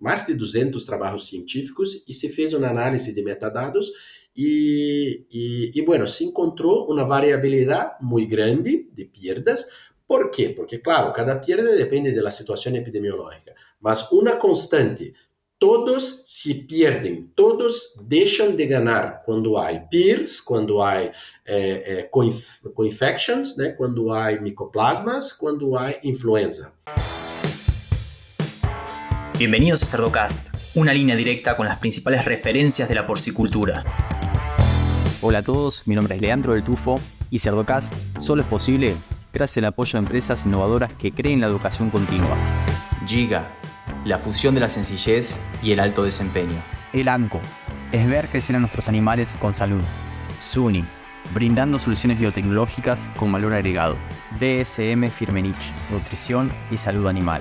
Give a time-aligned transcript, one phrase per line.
[0.00, 3.90] mais de 200 trabalhos científicos e se fez uma análise de metadados
[4.36, 9.66] e, e, e bueno, se encontrou uma variabilidade muito grande de perdas.
[10.06, 10.48] Por quê?
[10.48, 15.12] Porque, claro, cada perda depende da situação epidemiológica, mas uma constante
[15.60, 21.12] todos se perdem, todos deixam de ganhar quando há PIRS, quando há é,
[21.44, 22.02] é,
[22.74, 26.72] co-infections, né, quando há micoplasmas, quando há influenza.
[29.40, 33.84] Bienvenidos a Cerdocast, una línea directa con las principales referencias de la porcicultura.
[35.22, 38.94] Hola a todos, mi nombre es Leandro del Tufo y Cerdocast solo es posible
[39.32, 42.36] gracias al apoyo de empresas innovadoras que creen la educación continua.
[43.06, 43.48] Giga
[44.04, 46.62] la fusión de la sencillez y el alto desempeño.
[46.92, 47.40] El ANCO
[47.92, 49.80] es ver crecer a nuestros animales con salud.
[50.38, 50.84] SUNY,
[51.32, 53.96] brindando soluciones biotecnológicas con valor agregado.
[54.38, 57.40] DSM Firmenich, nutrición y salud animal,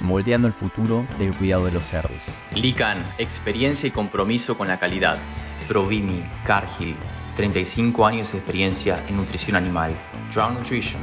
[0.00, 2.30] moldeando el futuro del cuidado de los cerdos.
[2.54, 5.18] LICAN, experiencia y compromiso con la calidad.
[5.66, 6.96] Provimi, Cargill,
[7.36, 9.92] 35 años de experiencia en nutrición animal.
[10.32, 11.02] Drown Nutrition,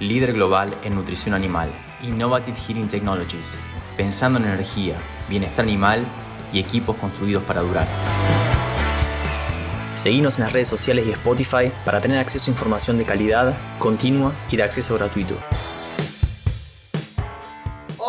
[0.00, 1.70] líder global en nutrición animal.
[2.02, 3.58] Innovative Heating Technologies,
[3.96, 4.94] pensando en energía,
[5.28, 6.04] bienestar animal
[6.52, 7.88] y equipos construidos para durar.
[9.94, 14.32] Seguimos en las redes sociales y Spotify para tener acceso a información de calidad, continua
[14.48, 15.36] y de acceso gratuito.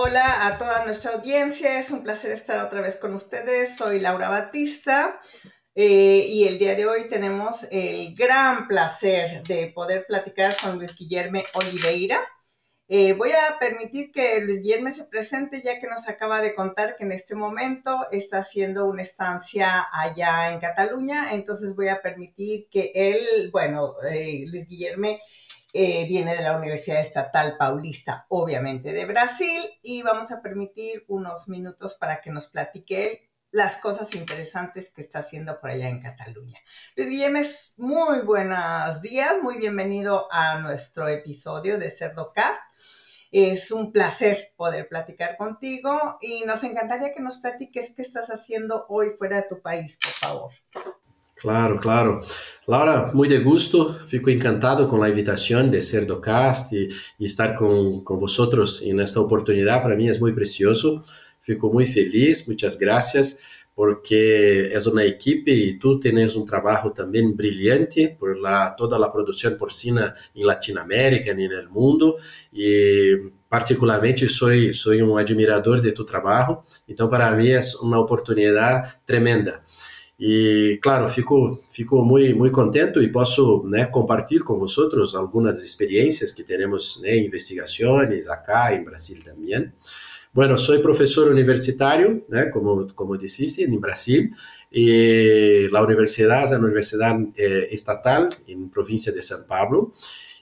[0.10, 3.76] Hola a toda nuestra audiencia, es un placer estar otra vez con ustedes.
[3.76, 5.22] Soy Laura Batista
[5.76, 10.96] eh, y el día de hoy tenemos el gran placer de poder platicar con Luis
[10.98, 12.18] Guillermo Oliveira.
[12.88, 16.96] Eh, voy a permitir que Luis Guillermo se presente ya que nos acaba de contar
[16.96, 22.68] que en este momento está haciendo una estancia allá en Cataluña, entonces voy a permitir
[22.72, 25.20] que él, bueno, eh, Luis Guillermo
[25.74, 31.48] eh, viene de la Universidad Estatal Paulista, obviamente de Brasil, y vamos a permitir unos
[31.48, 36.02] minutos para que nos platique él las cosas interesantes que está haciendo por allá en
[36.02, 36.60] Cataluña.
[36.96, 37.40] Luis Guillermo,
[37.78, 42.62] muy buenos días, muy bienvenido a nuestro episodio de CerdoCast.
[43.32, 48.86] Es un placer poder platicar contigo y nos encantaría que nos platiques qué estás haciendo
[48.88, 50.52] hoy fuera de tu país, por favor.
[51.40, 52.22] Claro, claro.
[52.68, 53.98] Laura, muy de gusto.
[54.08, 59.22] Fico encantado con la invitación de CerdoCast y, y estar con, con vosotros en esta
[59.22, 59.82] oportunidad.
[59.82, 61.02] Para mí es muy precioso.
[61.40, 63.42] Fico muy feliz, muchas gracias,
[63.74, 68.38] porque es una equipe y tú tienes un trabajo también brillante por
[68.78, 72.18] toda la producción porcina en Latinoamérica en el mundo.
[72.52, 73.16] Y
[73.48, 79.64] particularmente soy, soy un admirador de tu trabajo, então para mim é uma oportunidade tremenda.
[80.20, 86.34] E claro, fico, fico muito, muito contente e posso né, compartilhar com vocês algumas experiências
[86.34, 89.72] que temos né, investigações acá em Brasil também.
[90.32, 92.52] Bueno, soy profesor universitario, ¿eh?
[92.52, 94.32] como, como dijiste, en Brasil.
[94.70, 99.94] Y la universidad es la Universidad eh, Estatal en provincia de San Pablo.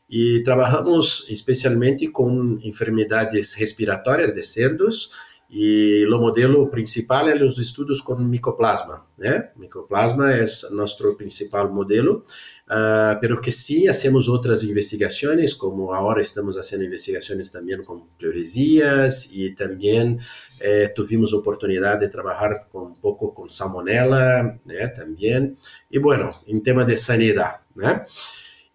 [0.10, 5.12] Y trabajamos especialmente con enfermedades respiratorias de cerdos
[5.50, 9.50] e o modelo principal é os estudos com micoplasma, né?
[9.56, 12.26] Micoplasma é nosso principal modelo,
[12.70, 19.32] uh, pero que sim, hacemos outras investigações, como agora estamos fazendo investigações também com pleurezias
[19.34, 20.18] e também
[20.60, 24.88] eh, tivemos oportunidade de trabalhar com, um pouco com salmonella, né?
[24.90, 25.56] Também.
[25.90, 28.04] E, bueno, em tema de sanidade, né?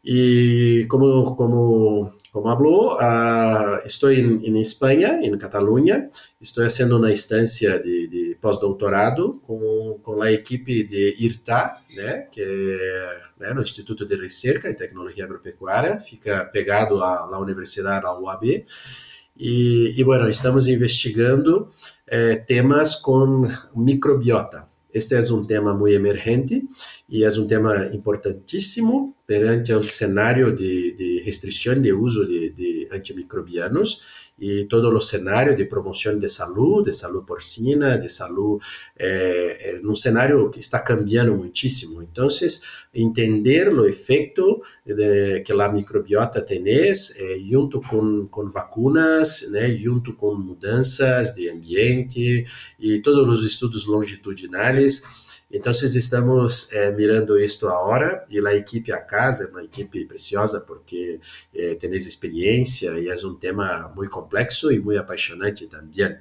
[0.02, 6.08] E como, como como habló, uh, estoy en, en, España, en Cataluña,
[6.40, 12.28] estoy haciendo una estancia de, de postdoctorado con, con, la equipe de IRTA, ¿eh?
[12.32, 12.42] que
[13.38, 13.54] é ¿eh?
[13.54, 18.64] no Instituto de Recerca e Tecnologia Agropecuária, fica pegado à, à Universidade da UAB.
[19.38, 21.70] E, e, bueno, estamos investigando
[22.06, 23.42] eh, temas com
[23.76, 26.62] microbiota, este é um tema muito emergente
[27.08, 32.88] e é um tema importantíssimo perante o cenário de, de restrição de uso de, de
[32.92, 38.08] antimicrobianos e todo o cenário de promoção de saúde, de saúde porcina, de
[38.98, 42.02] é, é, num cenário que está cambiando muitíssimo.
[42.02, 42.28] Então,
[42.92, 50.12] entender o efeito de, que a microbiota tem, é, junto com, com vacunas, né, junto
[50.12, 52.44] com mudanças de ambiente
[52.80, 55.04] e todos os estudos longitudinais,
[55.52, 60.62] então, estamos eh, mirando isto agora e a equipe a casa é uma equipe preciosa
[60.62, 61.20] porque
[61.54, 66.16] eh, tem experiência e é um tema muito complexo e muito apaixonante também.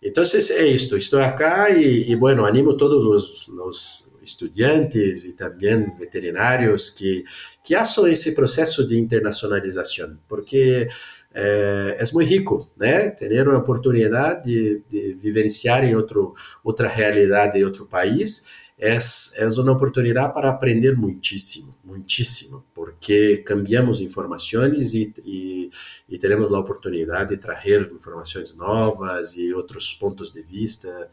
[0.00, 0.96] Então, é isto.
[0.96, 7.24] Estou aqui e, e bueno, animo todos os, os estudantes e também veterinários que,
[7.64, 10.88] que façam esse processo de internacionalização, porque
[11.32, 13.10] é, é muito rico, né?
[13.10, 16.34] Ter a oportunidade de, de vivenciar em outro,
[16.64, 18.48] outra realidade em outro país
[18.80, 18.96] é,
[19.36, 25.70] é uma oportunidade para aprender muitíssimo, muitíssimo, porque cambiamos informações e, e,
[26.08, 31.10] e teremos a oportunidade de trazer informações novas e outros pontos de vista.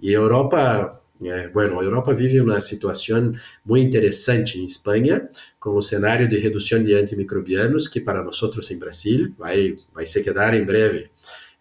[0.00, 0.99] E a Europa
[1.52, 3.32] bueno, a Europa vive uma situação
[3.64, 5.28] muito interessante em Espanha,
[5.58, 8.40] com o cenário de redução de antimicrobianos, que para nós
[8.70, 11.10] em Brasil vai, vai se quedar em breve.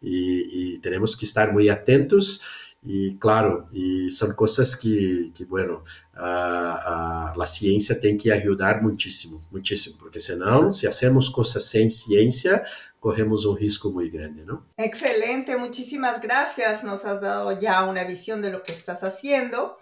[0.02, 2.40] E, temos que estar muito atentos
[2.86, 5.84] e claro, e são coisas que, que bueno,
[6.14, 11.90] a, a, a ciência tem que ajudar muitíssimo, muitíssimo, porque senão, se hacemos coisas sem
[11.90, 12.64] ciência,
[13.00, 14.66] corremos um risco muito grande, ¿no?
[14.78, 16.84] Excelente, muchísimas gracias.
[16.84, 19.78] Nos has dado ya una visión de lo que estás haciendo.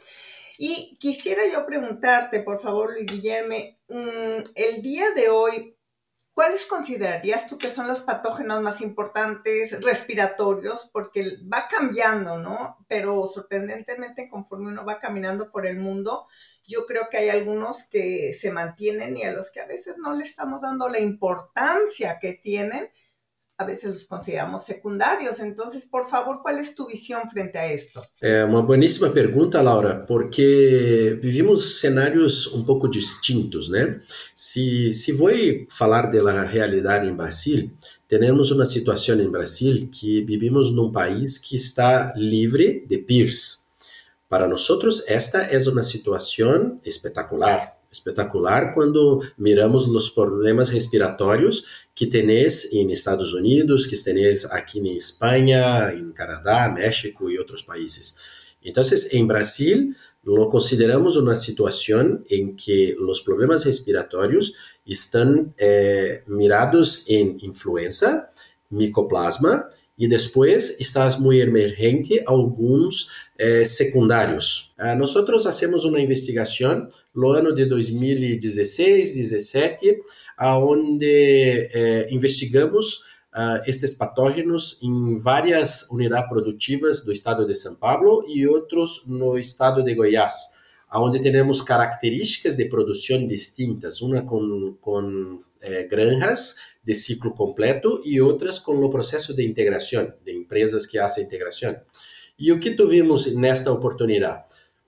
[0.60, 3.56] Y quisiera yo preguntarte, por favor, Luis Guillermo,
[3.90, 5.74] mm, el día de hoy,
[6.38, 10.88] ¿Cuáles considerarías tú que son los patógenos más importantes respiratorios?
[10.94, 12.78] Porque va cambiando, ¿no?
[12.88, 16.28] Pero sorprendentemente, conforme uno va caminando por el mundo,
[16.68, 20.14] yo creo que hay algunos que se mantienen y a los que a veces no
[20.14, 22.88] le estamos dando la importancia que tienen
[23.57, 25.39] a veces los consideramos secundarios.
[25.39, 28.04] Entonces, por favor, ¿cuál es tu visión frente a esto?
[28.21, 34.00] É uma boníssima pergunta, Laura, porque vivimos cenários um pouco distintos, né?
[34.33, 35.31] Se, se vou
[35.69, 37.71] falar da realidade em Brasil,
[38.07, 43.68] temos uma situação em Brasil que vivimos num país que está livre de PIRS.
[44.30, 44.68] Para nós,
[45.07, 53.34] esta é uma situação espetacular, espetacular quando miramos os problemas respiratórios que tenéis em Estados
[53.34, 58.18] Unidos, que tenéis aqui em Espanha, em Canadá, México e outros países.
[58.64, 64.52] Então, em Brasil, lo consideramos uma situação em que os problemas respiratórios
[64.86, 68.28] estão eh, mirados em influenza,
[68.70, 69.68] micoplasma
[69.98, 74.74] e depois está muito emergente alguns eh, secundários.
[74.78, 79.98] Ah, nós fazemos uma investigação no ano de 2016, 17,
[80.40, 83.02] onde eh, investigamos
[83.34, 89.38] ah, estes patógenos em várias unidades produtivas do estado de São Paulo e outros no
[89.38, 90.58] estado de Goiás
[90.94, 96.56] onde temos características de produção distintas, uma com, com eh, granjas
[96.88, 101.75] de ciclo completo e outras com o processo de integração, de empresas que fazem integração.
[102.39, 104.45] E o que tuvimos nesta oportunidade?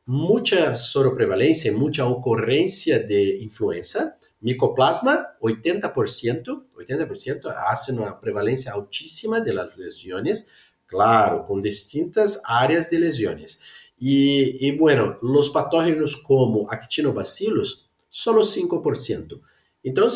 [0.07, 9.75] Muita soroprevalência, muita ocorrência de influenza, micoplasma, 80%, 80% hace uma prevalência altíssima de las
[9.75, 10.49] lesiones,
[10.87, 13.59] claro, com distintas áreas de lesiones.
[13.99, 19.41] E, e bueno, los patógenos como actinobacillus, solo 5%.
[19.83, 20.07] Então,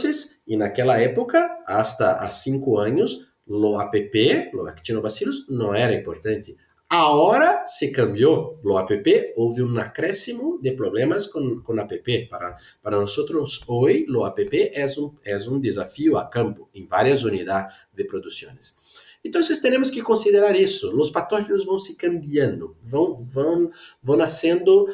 [0.48, 6.56] e naquela época, hasta há cinco anos, o APP, o actinobacillus, não era importante.
[6.90, 12.28] Agora se cambiou o APP, houve um acréscimo de problemas com, com APP.
[12.30, 17.24] Para, para nós, hoje, o APP é um, é um desafio a campo, em várias
[17.24, 18.78] unidades de produções.
[19.26, 20.96] Então, temos que considerar isso.
[20.96, 23.72] Os patógenos vão se cambiando, vão, vão,
[24.02, 24.86] vão nascendo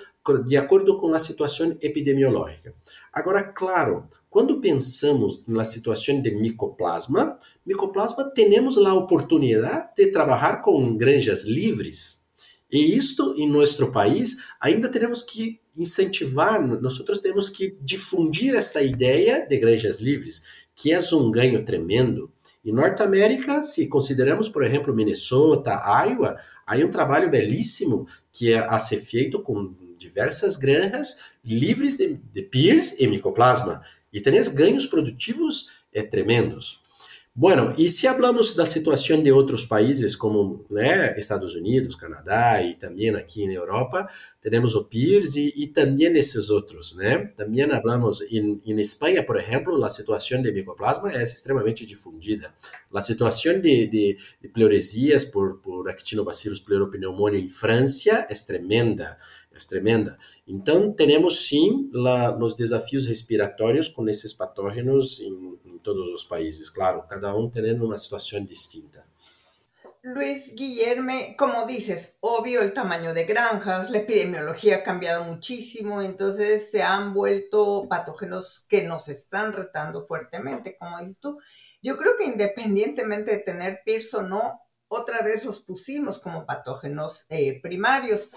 [0.45, 2.74] de acordo com a situação epidemiológica.
[3.12, 10.96] Agora, claro, quando pensamos na situação de micoplasma, micoplasma temos a oportunidade de trabalhar com
[10.96, 12.28] granjas livres.
[12.72, 19.48] E isto, em nosso país, ainda temos que incentivar, nós temos que difundir essa ideia
[19.48, 20.44] de granjas livres,
[20.76, 22.31] que é um ganho tremendo.
[22.64, 25.71] Em Norte América, se consideramos, por exemplo, Minnesota,
[26.06, 32.16] Iowa, há um trabalho belíssimo que é a ser feito com diversas granjas livres de,
[32.16, 33.81] de PIRS e micoplasma.
[34.11, 36.81] E tem ganhos produtivos é, tremendos.
[37.36, 42.76] Bueno, e se hablamos da situação de outros países como né, Estados Unidos, Canadá e
[42.76, 44.09] também aqui na Europa,
[44.42, 47.31] temos o PIRS e, também esses outros, né?
[47.38, 52.54] Também hablamos em, Espanha, por exemplo, a situação de micoplasma é extremamente difundida.
[52.94, 59.16] A situação de, de, de por, por Actinobacillus pleuropneumoniae em França é tremenda
[59.52, 60.18] é tremenda.
[60.48, 61.90] Então, temos sim
[62.42, 67.98] os desafios respiratórios com esses patógenos em, todos os países, claro, cada um tendo uma
[67.98, 69.06] situação distinta.
[70.02, 76.71] Luis Guillerme, como dices, obvio el tamaño de granjas, la epidemiología ha cambiado muchísimo, entonces
[76.71, 81.38] se han vuelto patógenos que nos están retando fuertemente, como dices tú.
[81.81, 87.26] Yo creo que independientemente de tener PIRS o no, otra vez los pusimos como patógenos
[87.30, 88.30] eh, primarios.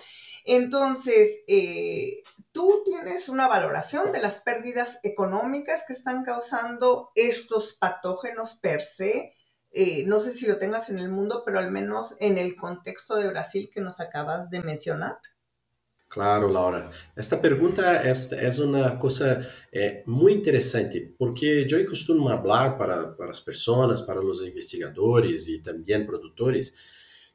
[0.44, 2.22] Entonces, eh,
[2.52, 9.34] tú tienes una valoración de las pérdidas económicas que están causando estos patógenos per se
[9.74, 13.16] eh, no sé si lo tengas en el mundo, pero al menos en el contexto
[13.16, 15.16] de Brasil que nos acabas de mencionar.
[16.08, 16.90] Claro, Laura.
[17.16, 23.30] Esta pergunta é, é uma coisa é, muito interessante, porque eu costumo falar para, para
[23.30, 26.76] as pessoas, para os investigadores e também produtores,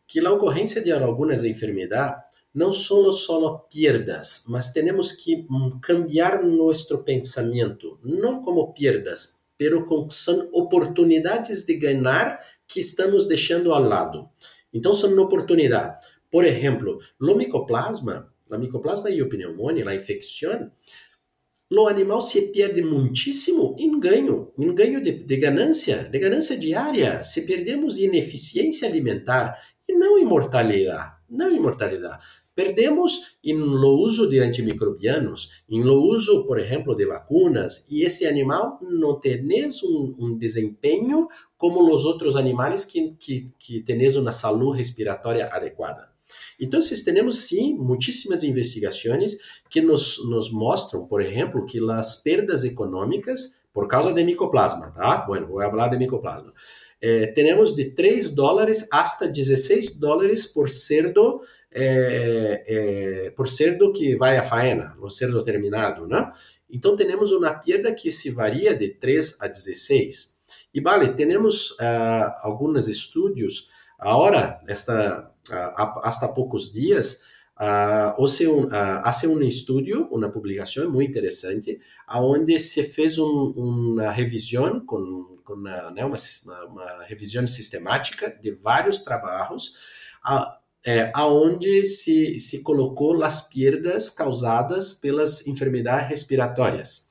[0.06, 2.27] que a ocorrência de algumas enfermidades
[2.58, 9.86] não são só perdas, mas temos que mm, cambiar nosso pensamento, não como perdas, pero
[9.86, 14.28] com, são oportunidades de ganhar que estamos deixando ao lado.
[14.74, 16.04] Então, são uma oportunidade.
[16.32, 20.72] Por exemplo, o micoplasma la micoplasma e a pneumonia, la infecção,
[21.70, 27.22] o animal se perde muitíssimo em ganho, em ganho de, de ganância, de ganância diária.
[27.22, 29.54] Se perdemos em eficiência alimentar
[29.88, 32.24] e não em mortalidade, não em mortalidade.
[32.58, 38.26] Perdemos em lo uso de antimicrobianos, em lo uso, por exemplo, de vacunas, e esse
[38.26, 39.48] animal não tem
[39.84, 46.10] um, um desempenho como os outros animais que, que, que têm uma saúde respiratória adequada.
[46.60, 49.38] Então, temos sim muitíssimas investigações
[49.70, 55.18] que nos, nos mostram, por exemplo, que as perdas econômicas por causa de micoplasma, tá?
[55.18, 56.52] Bueno, vou falar de micoplasma.
[57.00, 64.16] Eh, temos de 3 dólares hasta 16 dólares por cerdo, eh, eh, por cerdo que
[64.16, 66.32] vai à faena, o cerdo terminado, né?
[66.70, 70.38] Então, temos uma perda que se varia de 3 a 16.
[70.74, 77.24] E vale, temos uh, alguns estudos, agora, esta uh, hasta poucos dias,
[77.60, 83.54] uh, hace, un, uh, hace um estudo, uma publicação muito interessante, onde se fez um,
[83.56, 86.18] uma revisão, com, com uma, né, uma,
[86.66, 89.74] uma, revisão sistemática de vários trabalhos,
[90.24, 97.08] a, é, aonde se, se colocou as perdas causadas pelas enfermidades respiratórias.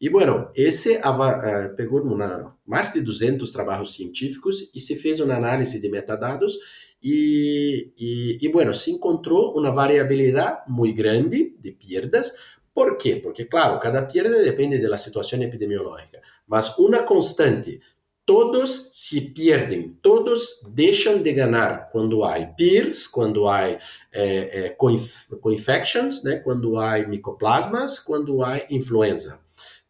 [0.00, 5.34] E, bueno, esse uh, pegou uma, mais de 200 trabalhos científicos e se fez uma
[5.34, 6.56] análise de metadados
[7.02, 12.32] e, e, e, bueno, se encontrou uma variabilidade muito grande de perdas.
[12.74, 13.16] Por quê?
[13.16, 17.80] Porque, claro, cada perda depende da situação epidemiológica, mas uma constante,
[18.24, 23.80] todos se perdem, todos deixam de ganhar quando há PIRS, quando há é,
[24.12, 26.36] é, co-infections, né?
[26.36, 29.40] quando há micoplasmas, quando há influenza.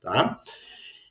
[0.00, 0.40] Tá?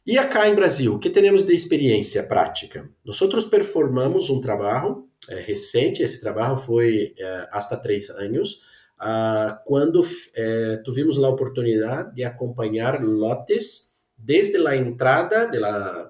[0.05, 2.89] E acá em Brasil, o que temos de experiência prática?
[3.05, 8.61] Nós performamos um trabalho é, recente, esse trabalho foi é, hasta três anos,
[8.99, 10.01] ah, quando
[10.35, 15.59] é, tivemos a oportunidade de acompanhar lotes desde a entrada de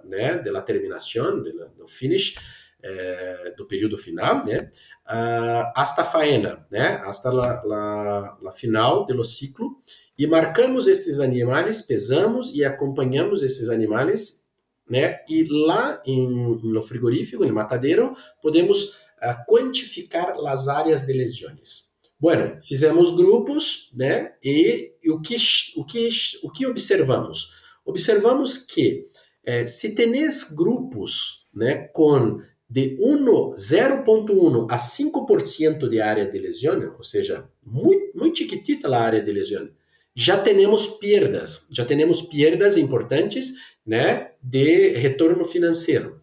[0.08, 2.36] né, de terminação, do finish,
[2.82, 4.70] é, do período final, né,
[5.06, 9.82] uh, hasta faena, né, hasta la, la, la final do ciclo,
[10.18, 14.48] e marcamos esses animais, pesamos e acompanhamos esses animais,
[14.90, 21.90] né, e lá em, no frigorífico, no matadeiro, podemos uh, quantificar as áreas de lesões.
[22.20, 24.34] Bueno, fizemos grupos, né?
[24.44, 25.38] E, o que
[25.78, 26.10] o que
[26.44, 27.54] o que observamos?
[27.86, 29.08] Observamos que
[29.46, 37.04] eh, se tenes grupos, né, com de 0,1 a 5% de área de lesão, ou
[37.04, 39.70] seja, muito, muito chiquitita a área de lesão,
[40.16, 43.54] já temos perdas, já temos perdas importantes,
[43.86, 46.22] né, de retorno financeiro.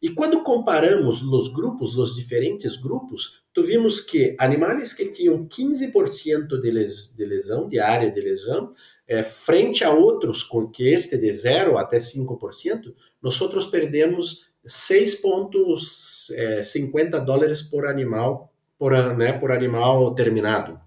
[0.00, 6.70] E quando comparamos os grupos, os diferentes grupos, vimos que animais que tinham 15% de,
[6.70, 8.72] les, de lesão, de área de lesão,
[9.08, 17.14] é, frente a outros com que este de 0 até 5%, nós outros perdemos 6,50
[17.14, 20.78] é, dólares por animal, por, né, por animal terminado.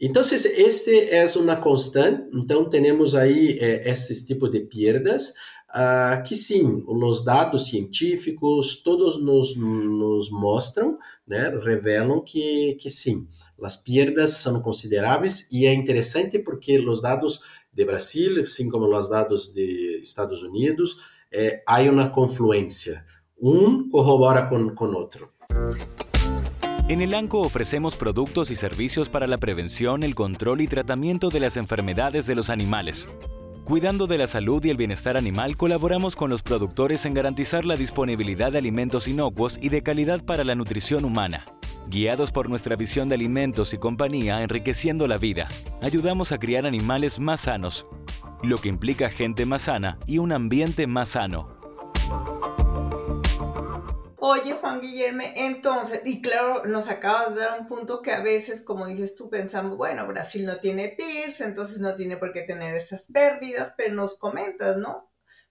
[0.00, 2.26] Então, este é uma constante.
[2.32, 5.34] Então, temos aí é, esses tipos de perdas
[5.70, 13.28] uh, que sim, os dados científicos todos nos, nos mostram, né, revelam que, que sim,
[13.62, 17.40] as perdas são consideráveis e é interessante porque os dados
[17.72, 20.96] de Brasil, assim como os dados de Estados Unidos,
[21.32, 23.04] eh, há uma confluência.
[23.40, 25.32] Um corrobora com, com outro.
[26.88, 31.38] En el ANCO ofrecemos productos y servicios para la prevención, el control y tratamiento de
[31.38, 33.08] las enfermedades de los animales.
[33.64, 37.76] Cuidando de la salud y el bienestar animal, colaboramos con los productores en garantizar la
[37.76, 41.46] disponibilidad de alimentos inocuos y de calidad para la nutrición humana.
[41.86, 45.48] Guiados por nuestra visión de alimentos y compañía enriqueciendo la vida,
[45.82, 47.86] ayudamos a criar animales más sanos,
[48.42, 51.58] lo que implica gente más sana y un ambiente más sano.
[54.22, 58.60] Oye, Juan Guillermo, entonces, y claro, nos acabas de dar un punto que a veces,
[58.60, 62.74] como dices tú, pensamos, bueno, Brasil no tiene PIRS, entonces no tiene por qué tener
[62.74, 65.10] esas pérdidas, pero nos comentas, ¿no?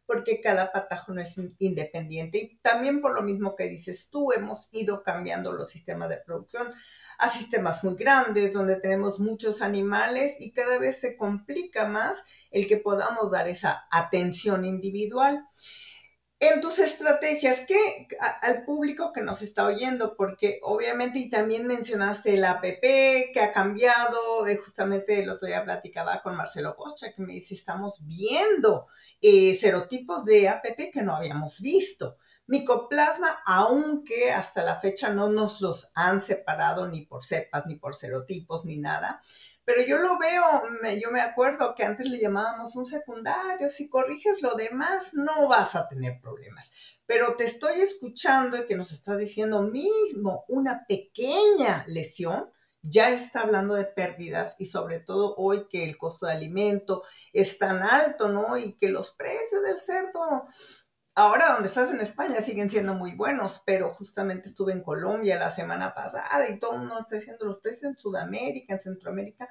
[0.10, 2.40] porque cada patógeno es independiente.
[2.40, 6.74] Y también por lo mismo que dices tú, hemos ido cambiando los sistemas de producción
[7.20, 12.68] a sistemas muy grandes, donde tenemos muchos animales y cada vez se complica más el
[12.68, 15.46] que podamos dar esa atención individual
[16.40, 18.08] en tus estrategias, que
[18.42, 22.82] al público que nos está oyendo, porque obviamente y también mencionaste el APP
[23.34, 27.56] que ha cambiado, eh, justamente el otro día platicaba con Marcelo Costa que me dice,
[27.56, 28.88] estamos viendo
[29.22, 32.18] eh, serotipos de APP que no habíamos visto.
[32.50, 37.96] Micoplasma, aunque hasta la fecha no nos los han separado ni por cepas, ni por
[37.96, 39.22] serotipos, ni nada,
[39.70, 44.42] pero yo lo veo, yo me acuerdo que antes le llamábamos un secundario, si corriges
[44.42, 46.72] lo demás no vas a tener problemas.
[47.06, 52.52] Pero te estoy escuchando y que nos estás diciendo mismo una pequeña lesión,
[52.82, 57.60] ya está hablando de pérdidas y sobre todo hoy que el costo de alimento es
[57.60, 58.58] tan alto, ¿no?
[58.58, 60.48] Y que los precios del cerdo,
[61.20, 65.50] ahora donde estás en España siguen siendo muy buenos, pero justamente estuve en Colombia la
[65.50, 69.48] semana pasada y todo el mundo está diciendo los precios en Sudamérica, en Centroamérica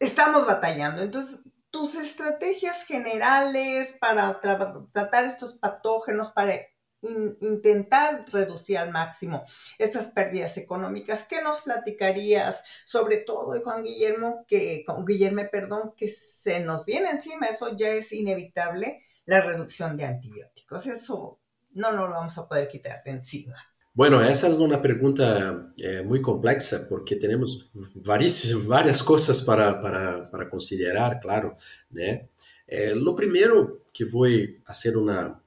[0.00, 1.02] estamos batallando.
[1.02, 6.54] Entonces, tus estrategias generales para tratar estos patógenos, para
[7.02, 9.44] intentar reducir al máximo
[9.76, 12.62] estas pérdidas económicas, ¿qué nos platicarías?
[12.86, 18.12] Sobre todo, Juan Guillermo, que, Guillermo, perdón, que se nos viene encima, eso ya es
[18.12, 20.86] inevitable, la reducción de antibióticos.
[20.86, 21.38] Eso
[21.74, 23.56] no lo vamos a poder quitar de encima.
[23.96, 30.22] Bueno, essa é uma pergunta é, muito complexa, porque temos várias, várias coisas para, para,
[30.22, 31.54] para considerar, claro.
[31.92, 32.26] Né?
[32.66, 34.26] É, o primeiro que vou
[34.66, 35.40] fazer uma,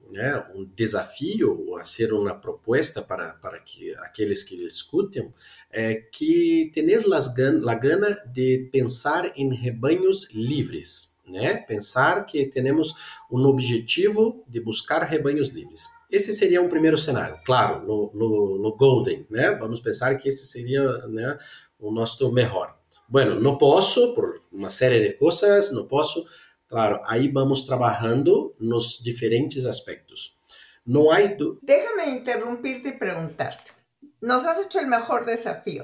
[0.55, 5.29] um desafio, ou fazer uma proposta para, para que aqueles que escutem,
[5.69, 11.16] é que tenes a gana de pensar em rebanhos livres.
[11.27, 11.57] Né?
[11.57, 12.95] Pensar que temos
[13.29, 15.83] um objetivo de buscar rebanhos livres.
[16.09, 19.51] Esse seria um primeiro cenário, claro, no, no, no Golden, né?
[19.59, 21.37] Vamos pensar que esse seria né,
[21.77, 22.77] o nosso melhor.
[23.09, 26.25] Bueno, não posso, por uma série de coisas, não posso.
[26.69, 30.37] Claro, aí vamos trabalhando nos diferentes aspectos.
[30.85, 31.25] Não há...
[31.25, 31.59] Du...
[31.61, 33.73] Déjame interrumpirte e perguntarte.
[34.21, 35.83] Nos has hecho el mejor desafío.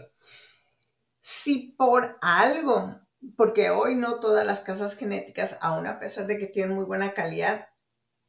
[1.22, 2.96] Si por algo,
[3.38, 7.14] porque hoy no todas las casas genéticas, aún a pesar de que tienen muy buena
[7.14, 7.70] calidad,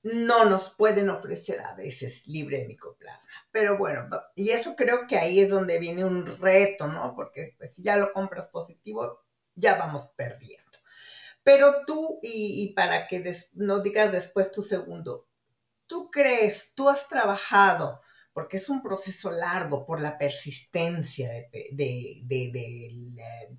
[0.03, 3.33] no nos pueden ofrecer a veces libre micoplasma.
[3.51, 7.15] Pero bueno, y eso creo que ahí es donde viene un reto, ¿no?
[7.17, 10.65] Porque pues, si ya lo compras positivo, ya vamos perdiendo.
[11.43, 13.23] Pero tú, y, para que
[13.55, 15.29] nos digas después tu segundo,
[15.87, 18.01] ¿tú crees, tú has trabajado,
[18.33, 23.59] porque es un proceso largo por la persistencia de, del eh,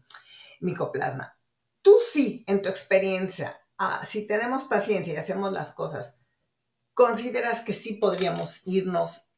[0.62, 1.38] micoplasma?
[1.82, 6.22] Tú sí, en tu experiencia, ah, si tenemos paciencia y hacemos las cosas,
[6.94, 9.32] ¿consideras que sí podríamos irnos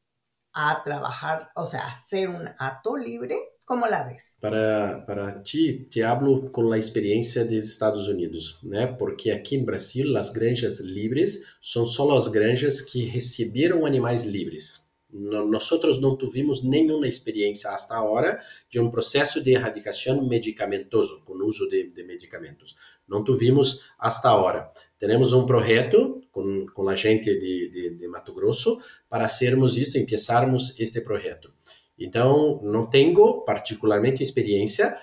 [0.54, 3.36] a trabajar, o sea, hacer un ato libre?
[3.64, 4.38] Como la ves?
[4.40, 8.86] Para, para ti, te hablo com a experiência dos Estados Unidos, né?
[8.86, 14.87] Porque aqui no Brasil, as granjas livres são só as granjas que receberam animais livres.
[15.10, 21.68] Nós não tivemos nenhuma experiência até agora de um processo de erradicação medicamentoso, com uso
[21.68, 22.76] de, de medicamentos.
[23.08, 24.70] Não tivemos até agora.
[24.98, 29.98] Temos um projeto com, com a gente de, de, de Mato Grosso para sermos isto,
[30.04, 31.52] começarmos este projeto.
[31.98, 34.96] Então, não tenho particularmente experiência,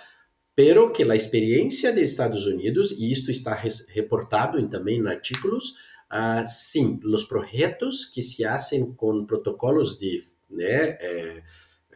[0.56, 3.54] pero que a experiência de Estados Unidos, e isto está
[3.90, 5.74] reportado também em artigos,
[6.12, 11.44] uh, sim, os projetos que se fazem com protocolos de né, eh,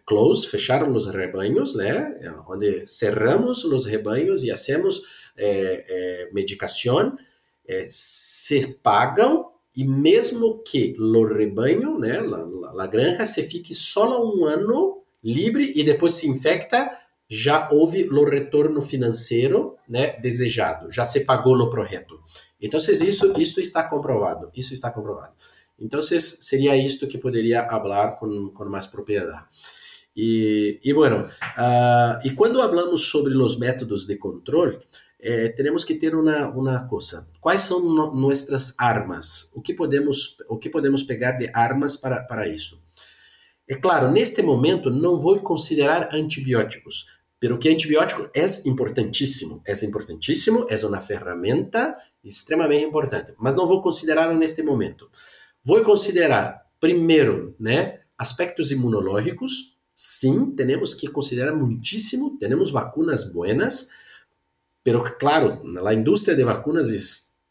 [0.05, 5.01] close, fecharam os rebanhos, né, onde cerramos os rebanhos e hacemos
[5.37, 7.15] eh, eh, medicação,
[7.87, 12.19] se pagam e mesmo que o rebanho, né,
[12.79, 16.91] a, granja se fique só um ano livre e depois se infecta,
[17.29, 22.19] já houve o retorno financeiro, né, desejado, já se pagou o projeto.
[22.61, 25.33] Então isso isso está comprovado, isso está comprovado.
[25.79, 29.45] Então seria isto que poderia falar com, com mais propriedade.
[30.15, 34.77] E, e bueno, uh, e quando falamos sobre os métodos de controle,
[35.21, 37.27] eh, teremos que ter uma, uma coisa.
[37.41, 39.51] Quais são no, nossas armas?
[39.53, 42.81] O que podemos o que podemos pegar de armas para, para isso?
[43.67, 50.65] É claro, neste momento não vou considerar antibióticos, pero que antibiótico é importantíssimo, é importantíssimo,
[50.69, 55.09] é uma ferramenta extremamente importante, mas não vou considerar neste momento.
[55.63, 59.77] Vou considerar primeiro, né, aspectos imunológicos.
[59.93, 62.37] Sim, temos que considerar muitíssimo.
[62.39, 63.89] Temos vacunas buenas,
[64.83, 66.87] Pero claro, a indústria de vacunas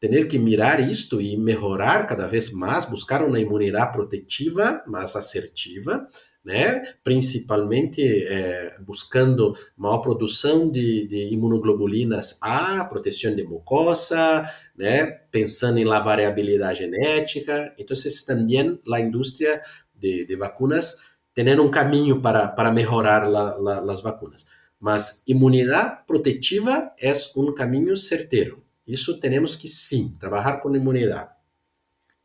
[0.01, 6.09] ter que mirar isto e melhorar cada vez mais, buscar uma imunidade protetiva mais assertiva,
[6.45, 6.83] né?
[7.05, 15.07] principalmente é, buscando maior produção de, de, imunoglobulinas A, proteção de mucosa, né?
[15.31, 17.75] pensando em la variabilidade genética.
[17.79, 17.97] Então,
[18.27, 19.61] também a indústria
[19.95, 24.47] de, de vacunas tem um caminho para, para melhorar la, la, as vacunas.
[24.81, 28.65] Mas imunidade protetiva é um caminho certeiro.
[28.87, 31.31] Isso temos que sim, trabalhar com imunidade.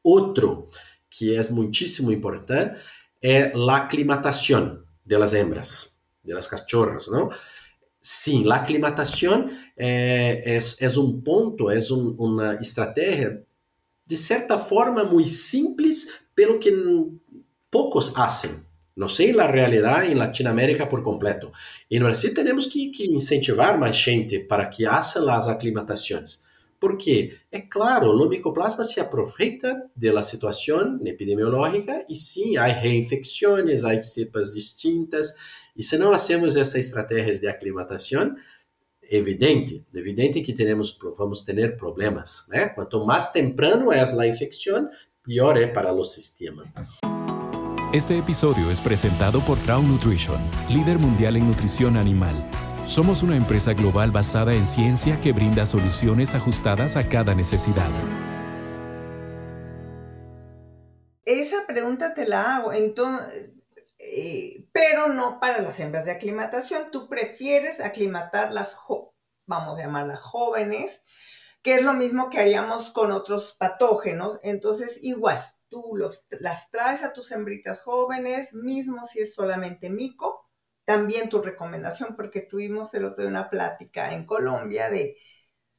[0.04, 0.67] Outro
[1.10, 2.80] que é muitíssimo importante
[3.24, 5.94] é a aclimatação das hembras,
[6.26, 7.30] das cachorras, não?
[8.02, 13.42] Sim, a aclimatação é, é, é um ponto, é um, uma estratégia
[14.06, 16.72] de certa forma muito simples, pelo que
[17.72, 18.62] poucos fazem.
[18.96, 21.52] Não sei a realidade em Latinoamérica por completo.
[21.90, 26.42] E no Brasil temos que, que incentivar mais gente para que faça as aclimatações.
[26.84, 33.98] Porque, é claro, o micoplasma se aproveita da situação epidemiológica e sim, há reinfecções, há
[33.98, 35.34] cepas distintas.
[35.78, 38.36] E se não hacemos essas estratégias de aclimatação,
[39.10, 42.46] evidente, evidente que teremos, vamos ter problemas.
[42.50, 42.67] Né?
[42.67, 44.89] Quanto mais temprano é a infecção,
[45.24, 46.65] pior é para o sistema.
[47.93, 52.36] Este episodio es presentado por Traum Nutrition, líder mundial en nutrición animal.
[52.86, 57.89] Somos una empresa global basada en ciencia que brinda soluciones ajustadas a cada necesidad.
[61.24, 63.52] Esa pregunta te la hago, entonces,
[64.00, 66.91] eh, pero no para las hembras de aclimatación.
[66.91, 68.76] Tú prefieres aclimatar las,
[69.46, 71.04] vamos a llamarlas jóvenes,
[71.62, 74.39] que es lo mismo que haríamos con otros patógenos.
[74.43, 80.50] Entonces, igual, tú los, las traes a tus hembritas jóvenes, mismo si es solamente mico,
[80.86, 85.17] también tu recomendación, porque tuvimos el otro día una plática en Colombia de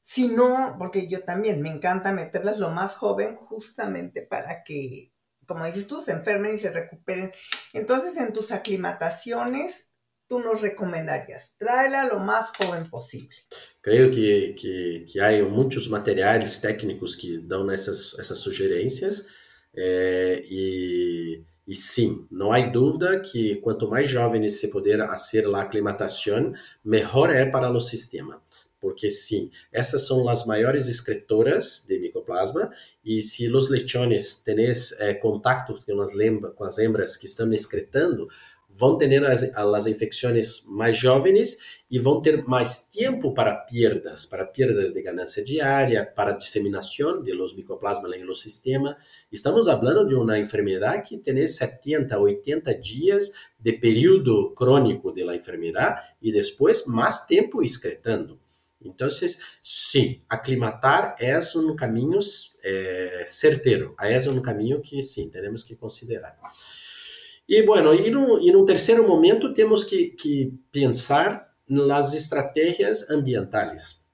[0.01, 5.13] si no, porque yo también me encanta meterlas lo más joven justamente para que,
[5.47, 7.33] como dices tú, se enfermen y se recuperen.
[7.73, 9.95] Entonces, en tus aclimataciones,
[10.29, 13.35] tú nos recomendarías, tráela lo más joven posible.
[13.81, 19.29] Creo que, que, que hay muchos materiales técnicos que dan esas, esas sugerencias.
[19.77, 25.63] É, e, e sim, não há dúvida que quanto mais jovens se puder fazer a
[25.63, 26.53] aclimatação,
[26.85, 28.43] melhor é para o sistema.
[28.79, 32.71] Porque sim, essas são as maiores excretoras de micoplasma
[33.03, 36.13] e se os lechones têm é, contato com as,
[36.55, 38.29] com as hembras que estão excretando,
[38.77, 41.59] vão ter as, as infecções mais jovens
[41.89, 47.33] e vão ter mais tempo para perdas, para perdas de ganância diária, para disseminação de
[47.33, 48.97] los micoplasmas no sistema.
[49.31, 56.05] Estamos falando de uma enfermidade que tem 70, 80 dias de período crônico da enfermidade
[56.21, 58.41] e depois mais tempo excretando.
[58.83, 59.09] Então,
[59.63, 62.19] sim, aclimatar é um caminho
[62.63, 66.37] é, certeiro, é um caminho que sim, temos que considerar.
[67.49, 74.09] E, bueno, e no, e no terceiro momento temos que, que pensar nas estratégias ambientales.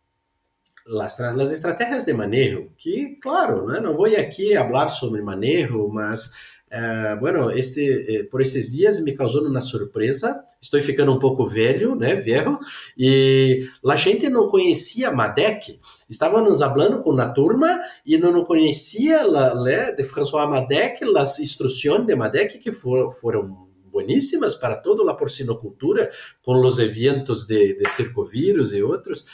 [0.86, 6.32] Las, las estratégias de manejo, que, claro, né, não vou aqui falar sobre manejo, mas
[6.72, 10.44] Uh, bueno, este, eh, por esses dias me causou uma surpresa.
[10.60, 12.60] Estou ficando um pouco velho, né, velho,
[12.96, 15.80] e a gente não conhecia Madec.
[16.08, 22.06] Estávamos falando com a turma e não conhecia la, né, de François Madec as instruções
[22.06, 26.08] de Madec que for, foram bueníssimas para toda a porcinocultura,
[26.40, 29.24] com os eventos de, de circovírus e outros.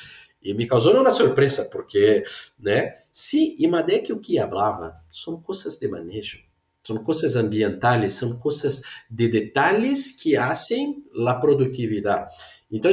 [0.43, 2.23] E me causou uma surpresa, porque,
[2.59, 6.46] né, se Madec o que falava são coisas de manejo
[6.87, 12.33] são coisas ambientais, são coisas de detalhes que fazem a produtividade.
[12.71, 12.93] Então,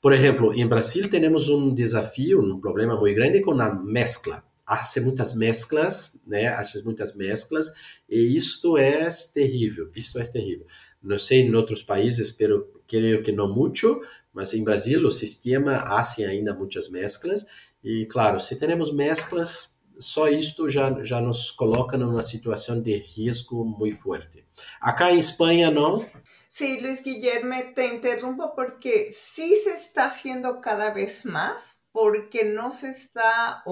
[0.00, 4.44] por exemplo, em Brasil temos um desafio, um problema muito grande com a mescla.
[4.64, 6.46] Há muitas mesclas, né?
[6.46, 7.66] Há muitas mesclas,
[8.08, 9.90] e isto é terrível.
[9.94, 10.66] Isto é terrível.
[11.02, 14.00] Não sei em outros países, pero creio que não muito,
[14.32, 17.44] mas em Brasil o sistema hace ainda muitas mesclas.
[17.82, 19.71] E claro, se temos mesclas,
[20.02, 24.44] só isto já, já nos coloca numa situação de risco muito forte.
[24.80, 26.04] Acá em Espanha, não?
[26.48, 32.70] Sí, Luis Guillermo, te interrumpo porque sí se está haciendo cada vez más, porque no
[32.70, 33.62] se está,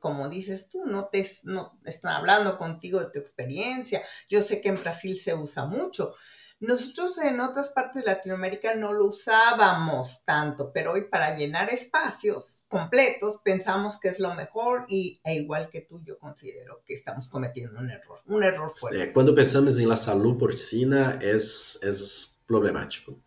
[0.00, 4.02] como dices tú, no te no están hablando contigo de tu experiencia.
[4.28, 6.12] Yo sé que en Brasil se usa mucho,
[6.60, 12.64] nosotros en otras partes de Latinoamérica no lo usábamos tanto, pero hoy para llenar espacios
[12.68, 17.28] completos pensamos que es lo mejor y e igual que tú yo considero que estamos
[17.28, 19.02] cometiendo un error, un error fuerte.
[19.02, 21.90] É, quando pensamos em la salud porcina é, é
[22.46, 23.20] problemático.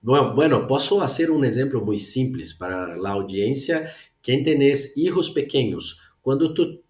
[0.00, 3.90] Bueno, bueno, posso fazer um exemplo muito simples para a audiência.
[4.22, 4.58] Quem tem
[4.96, 6.83] hijos pequenos, quando tu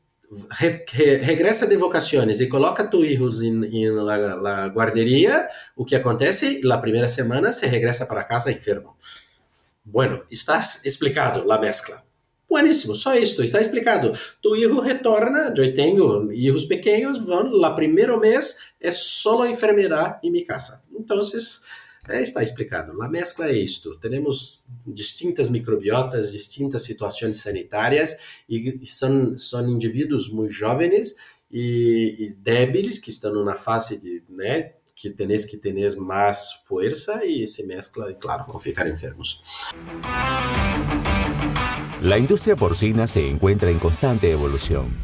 [0.51, 3.91] re, re, regressa de vacaciones e coloca tu hijos em,
[4.73, 6.61] guarderia, o que acontece?
[6.65, 8.97] Na primeira semana se regressa para casa enfermo.
[9.85, 12.05] Bueno, estás explicado la mezcla.
[12.49, 14.13] Bueníssimo, só isso, está explicado.
[14.41, 20.31] Tu hijo retorna, eu tenho hijos pequenos, vão, lá primeiro mês é só enfermeira em
[20.31, 20.85] minha casa.
[20.97, 21.21] Então,
[22.09, 23.01] é, está explicado.
[23.03, 23.99] A mescla é isto.
[23.99, 31.17] Temos distintas microbiotas, distintas situações sanitárias e, e são, são indivíduos muito jovens
[31.51, 37.25] e, e débiles que estão na fase de, né, que tenéis que ter mais força
[37.25, 39.43] e se mescla, e claro, vão ficar enfermos.
[42.03, 44.95] La industria porcina se encuentra en constante evolución,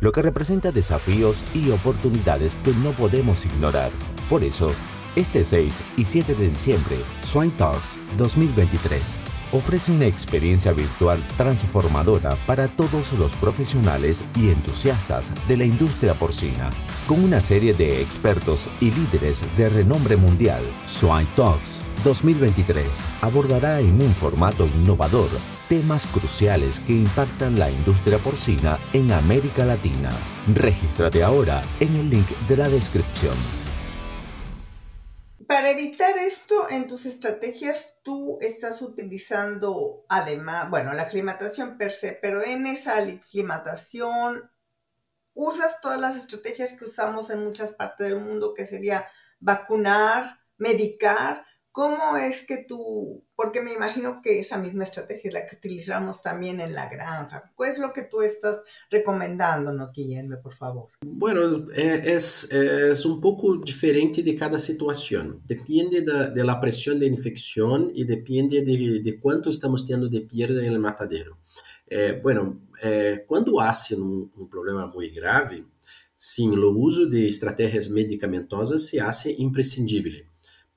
[0.00, 3.90] lo que representa desafíos y oportunidades que no podemos ignorar.
[4.28, 4.70] Por eso,
[5.14, 9.18] Este 6 y 7 de diciembre, Swine Talks 2023
[9.52, 16.70] ofrece una experiencia virtual transformadora para todos los profesionales y entusiastas de la industria porcina.
[17.06, 24.00] Con una serie de expertos y líderes de renombre mundial, Swine Talks 2023 abordará en
[24.00, 25.28] un formato innovador
[25.68, 30.10] temas cruciales que impactan la industria porcina en América Latina.
[30.54, 33.61] Regístrate ahora en el link de la descripción.
[35.52, 42.18] Para evitar esto, en tus estrategias tú estás utilizando además, bueno, la aclimatación per se,
[42.22, 44.50] pero en esa aclimatación
[45.34, 49.06] usas todas las estrategias que usamos en muchas partes del mundo, que sería
[49.40, 55.46] vacunar, medicar, ¿Cómo es que tú, porque me imagino que esa misma estrategia es la
[55.46, 57.50] que utilizamos también en la granja?
[57.58, 60.90] ¿Qué es lo que tú estás recomendándonos, Guillermo, por favor?
[61.00, 65.40] Bueno, es, es un poco diferente de cada situación.
[65.46, 70.20] Depende de, de la presión de infección y depende de, de cuánto estamos teniendo de
[70.20, 71.38] pérdida en el matadero.
[71.94, 75.66] Eh, bueno, eh, quando há um, um, problema muito grave,
[76.16, 80.24] sim, o uso de estratégias medicamentosas se hace imprescindível.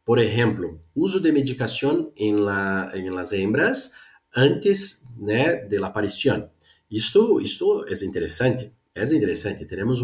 [0.06, 3.96] Por ejemplo, uso de medicación en, la, las hembras
[4.32, 6.52] antes né, de la aparición.
[6.90, 10.02] Isto, isto es interesante, es interesante, tenemos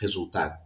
[0.00, 0.58] resultado.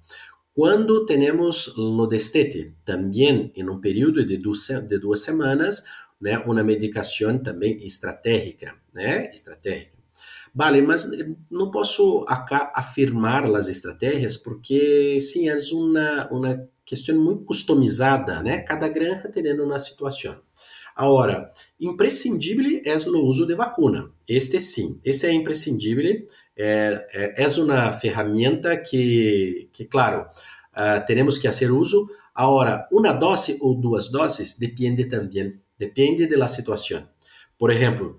[0.54, 5.84] Quando temos o destete, também em um período de duas, de duas semanas,
[6.18, 9.93] né, uma medicação também estratégica, né, estratégica.
[10.54, 11.10] Vale, mas
[11.50, 18.58] não posso afirmar as estratégias porque sim, é uma, uma questão muito customizada, né?
[18.58, 20.40] Cada granja tendo uma situação.
[20.94, 24.12] Agora, imprescindível é o uso de vacuna.
[24.28, 26.24] Este sim, esse é imprescindível.
[26.56, 32.08] É, é, é uma ferramenta que, que claro, uh, temos que fazer uso.
[32.32, 37.08] Agora, uma dose ou duas doses depende também, depende da situação.
[37.58, 38.16] Por exemplo,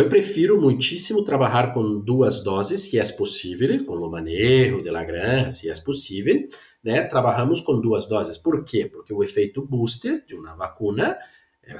[0.00, 5.04] eu prefiro muitíssimo trabalhar com duas doses, se é possível, com o manejo de la
[5.04, 6.48] granja, se é possível,
[6.82, 7.02] né?
[7.02, 8.38] Trabalhamos com duas doses.
[8.38, 8.86] Por quê?
[8.86, 11.18] Porque o efeito booster de uma vacuna
[11.62, 11.76] é,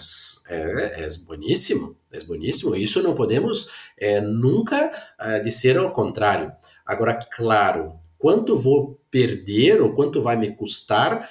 [0.48, 2.74] é, é bueníssimo, é bueníssimo.
[2.76, 6.52] Isso não podemos é, nunca é, dizer ao contrário.
[6.84, 11.28] Agora, claro, quanto vou perder ou quanto vai me custar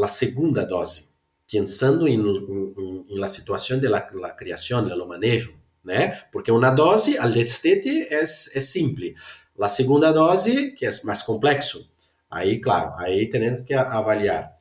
[0.00, 1.14] a segunda dose?
[1.50, 6.22] Pensando em, em, em la situação la criação, do manejo, né?
[6.32, 9.14] Porque uma dose, al destete, é, é simples.
[9.60, 11.90] A segunda dose, que é mais complexo.
[12.30, 14.52] Aí, claro, aí temos que avaliar.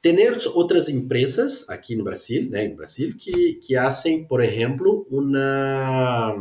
[0.00, 6.36] Ter outras empresas aqui no Brasil, né, no Brasil, que, que fazem, por exemplo, uma,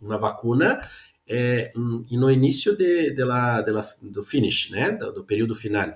[0.00, 0.80] uma vacuna
[1.26, 5.92] é, no início de, de la, de la, do finish, né, do, do período final.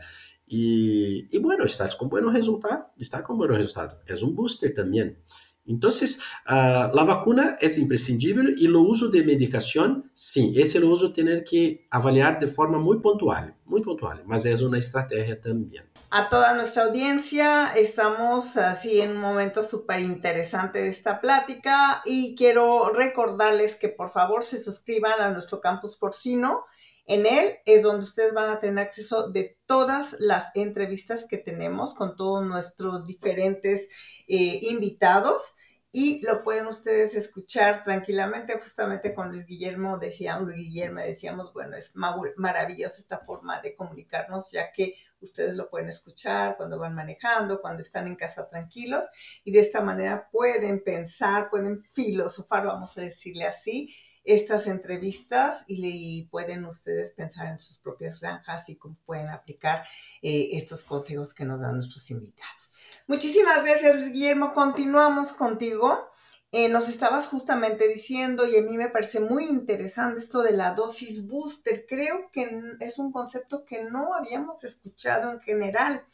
[0.48, 3.96] E, e, bueno, está com bom resultado, está com bom resultado.
[4.07, 5.16] É um booster também.
[5.64, 11.12] Entonces, uh, la vacuna es imprescindible y lo uso de medicación, sí, ese lo uso
[11.12, 15.85] tener que avaliar de forma muy puntual, muy puntual, mas es una estrategia también.
[16.11, 22.35] A toda nuestra audiencia, estamos así en un momento súper interesante de esta plática y
[22.37, 26.64] quiero recordarles que por favor se suscriban a nuestro campus porcino.
[27.12, 31.92] En él es donde ustedes van a tener acceso de todas las entrevistas que tenemos
[31.92, 33.90] con todos nuestros diferentes
[34.29, 35.55] eh, invitados
[35.90, 38.59] y lo pueden ustedes escuchar tranquilamente.
[38.59, 44.51] Justamente con Luis Guillermo decíamos, Luis Guillermo decíamos, bueno, es maravillosa esta forma de comunicarnos,
[44.51, 49.11] ya que ustedes lo pueden escuchar cuando van manejando, cuando están en casa tranquilos,
[49.44, 56.28] y de esta manera pueden pensar, pueden filosofar, vamos a decirle así, estas entrevistas y,
[56.30, 59.85] pueden ustedes pensar en sus propias granjas y cómo pueden aplicar
[60.22, 62.78] eh, estos consejos que nos dan nuestros invitados.
[63.06, 64.54] Muchísimas gracias, Luis Guillermo.
[64.54, 66.08] Continuamos contigo.
[66.54, 70.72] eh, nos estabas justamente diciendo, y a mí me parece muy interesante esto de la
[70.72, 71.87] dosis booster.
[71.88, 76.04] Creo que es un concepto que no habíamos escuchado en general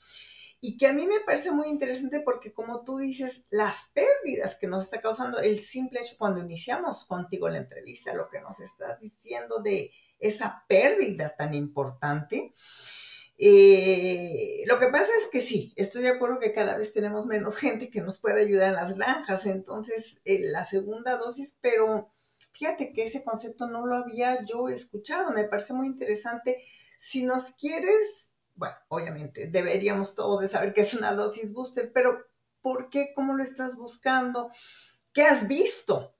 [0.60, 4.66] y que a mí me parece muy interesante porque como tú dices, las pérdidas que
[4.66, 8.98] nos está causando el simple hecho cuando iniciamos contigo la entrevista, lo que nos estás
[8.98, 12.52] diciendo de esa pérdida tan importante,
[13.40, 17.56] eh, lo que pasa es que sí, estoy de acuerdo que cada vez tenemos menos
[17.56, 22.10] gente que nos puede ayudar en las granjas, entonces eh, la segunda dosis, pero
[22.52, 26.60] fíjate que ese concepto no lo había yo escuchado, me parece muy interesante.
[26.96, 32.26] Si nos quieres, bueno, obviamente deberíamos todos de saber que es una dosis booster, pero
[32.60, 33.12] ¿por qué?
[33.14, 34.50] ¿Cómo lo estás buscando?
[35.14, 36.14] ¿Qué has visto?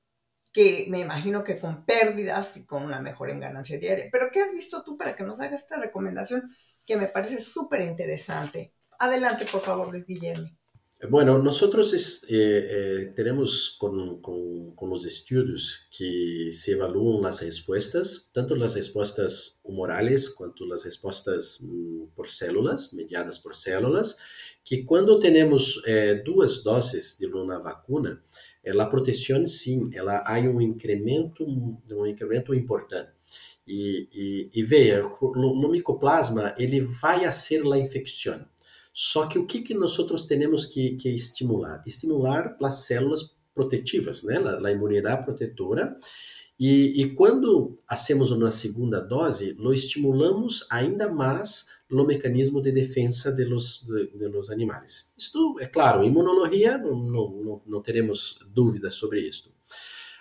[0.51, 4.09] que me imagino que con pérdidas y con una mejora en ganancia diaria.
[4.11, 6.42] Pero ¿qué has visto tú para que nos hagas esta recomendación
[6.85, 8.74] que me parece súper interesante?
[8.98, 10.58] Adelante, por favor, Luis Guillermo.
[11.07, 18.29] Bueno, nosotros eh, eh, tenemos con, con, con, los estudios que se evalúan las respuestas,
[18.35, 24.19] tanto las respuestas humorales cuanto las respuestas mm, por células, mediadas por células,
[24.65, 28.21] que cuando tenemos eh, duas dosis de uma vacuna,
[28.61, 33.13] ela, a proteção, sim, ela há um incremento, um incremento importante.
[33.65, 38.45] E, e, e veja, no, micoplasma, ele vai a ser a infecção.
[39.01, 41.85] Só que o que, que nós temos que, que estimular?
[41.87, 44.39] Estimular as células protetivas, né?
[44.39, 45.97] a, imunidade protetora.
[46.59, 53.31] E, e quando hacemos uma segunda dose, lo estimulamos ainda mais no mecanismo de defesa
[53.31, 55.15] de los, de, de los animais.
[55.17, 59.53] Isto, é claro, imunologia, não, não, não teremos dúvidas sobre isto.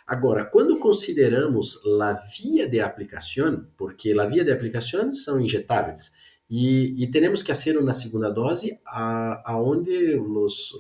[0.06, 6.14] Agora, quando consideramos a via de aplicação, porque a via de aplicação são injetáveis,
[6.50, 10.74] e, e temos que fazer uma segunda dose aonde os,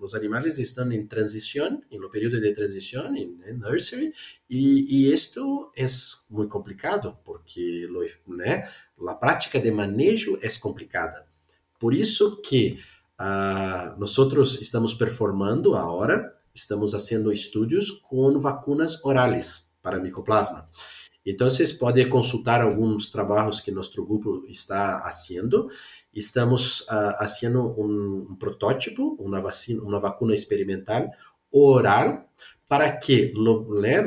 [0.00, 4.12] os animais estão em transição, no período de transição, em, nursery,
[4.48, 5.86] e, e isto é
[6.30, 7.88] muito complicado, porque
[8.28, 8.68] né,
[9.08, 11.26] a prática de manejo é complicada.
[11.78, 12.78] Por isso que
[13.18, 20.66] uh, nós estamos performando agora, estamos fazendo estudos com vacunas orales para micoplasma.
[21.24, 25.68] Então, vocês podem consultar alguns trabalhos que nosso grupo está fazendo.
[26.14, 31.10] Estamos uh, fazendo um, um, protótipo, uma vacina, uma vacuna experimental
[31.52, 32.28] oral
[32.68, 34.02] para que o né,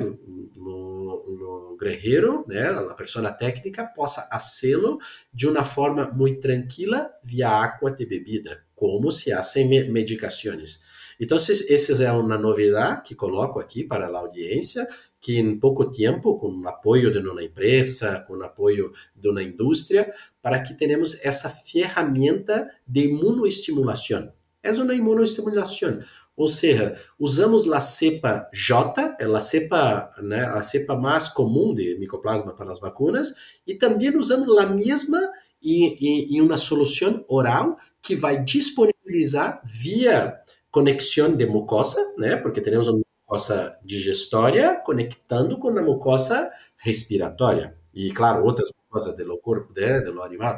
[1.79, 4.99] guerreiro, né, a pessoa técnica, possa fazê-lo
[5.33, 10.81] de uma forma muito tranquila via água de bebida, como se fazem medicações.
[11.19, 14.87] Então, essa é uma novidade que coloco aqui para a audiência,
[15.23, 19.41] que em pouco tempo, com o apoio de uma empresa, com o apoio de uma
[19.41, 24.33] indústria, para que tenhamos essa ferramenta de imunoestimulação.
[24.61, 25.99] É uma imunoestimulação,
[26.35, 31.97] ou seja, usamos a cepa J, é a cepa, né, a cepa mais comum de
[31.99, 33.33] micoplasma para as vacunas,
[33.65, 35.19] e também usamos a mesma
[35.61, 40.33] em, em, em uma solução oral que vai disponibilizar via
[40.69, 43.01] conexão de mucosa, né, porque temos uma
[43.33, 47.75] mucosa digestória conectando com a mucosa respiratória.
[47.93, 50.55] E, claro, outras mucosas do corpo, né, do animal.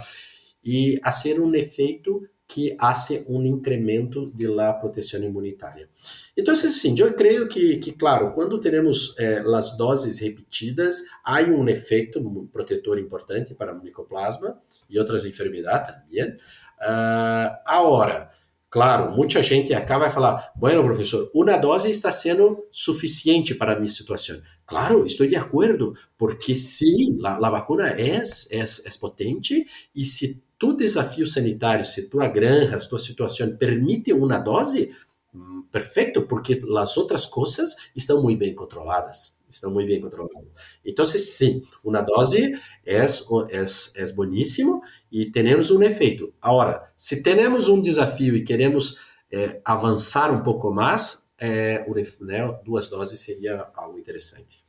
[0.63, 5.89] E fazer um efeito que hace um incremento de la proteção imunitária.
[6.37, 11.67] Então, sim, eu creio que, que claro, quando teremos eh, as doses repetidas, há um
[11.67, 16.37] efeito protetor importante para o micoplasma e outras enfermidades também.
[16.81, 18.29] Uh, agora,
[18.75, 23.75] Claro, muita gente acá vai falar, bueno, professor, uma dose está sendo suficiente para a
[23.77, 24.41] minha situação.
[24.65, 30.43] Claro, estou de acordo, porque sim, a, a vacuna é, é, é potente e se
[30.59, 34.93] tu desafio sanitário, se tua granja, tua situação permite uma dose,
[35.33, 39.34] hum, perfeito, porque as outras coisas estão muito bem controladas.
[39.49, 40.45] Estão muito bem controladas.
[40.83, 42.53] Então, sim, uma dose
[42.85, 43.63] é, é,
[43.95, 44.81] é boníssimo
[45.11, 46.33] e temos um efeito.
[46.41, 48.99] Agora, se temos um desafio e queremos
[49.31, 51.85] é, avançar um pouco mais, é,
[52.21, 54.65] né, duas doses seria algo interessante.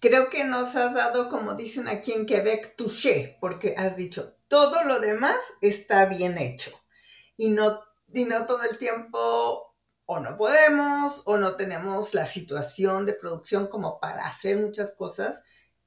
[0.00, 4.82] Creo que nos has dado, como dicen aquí en Quebec, touché, porque has dicho, todo
[4.84, 6.72] lo demás está bien hecho.
[7.36, 7.80] Y no,
[8.12, 9.71] y no todo el tiempo
[10.12, 15.42] o no podemos o no tenemos la situación de producción como para hacer muchas cosas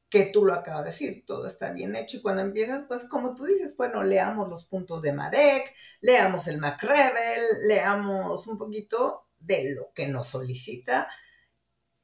[0.09, 2.17] que tú lo acabas de decir, todo está bien hecho.
[2.17, 6.57] Y cuando empiezas, pues como tú dices, bueno, leamos los puntos de MADEC, leamos el
[6.57, 11.07] MacRevel, leamos un poquito de lo que nos solicita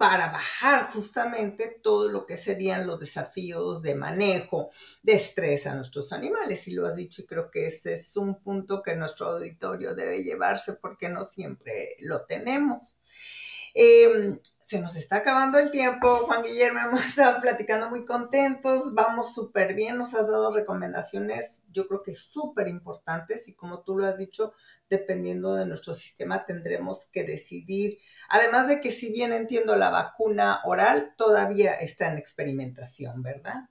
[0.02, 4.68] para bajar justamente todo lo que serían los desafíos de manejo
[5.04, 6.68] de estrés a nuestros animales.
[6.68, 10.24] Y lo has dicho y creo que ese es un punto que nuestro auditorio debe
[10.24, 12.98] llevarse porque no siempre lo tenemos.
[13.76, 14.40] Em,
[14.72, 16.26] se nos está acabando el tiempo.
[16.28, 21.90] Juan Guillermo, hemos estado platicando muy contentos, vamos súper bien, nos has dado recomendaciones, yo
[21.90, 24.54] creo que súper importantes y como tú lo has dicho,
[24.90, 27.98] dependiendo de nuestro sistema tendremos que decidir.
[28.30, 33.68] Además de que si bien entiendo la vacuna oral, todavía está en experimentación, ¿verdad?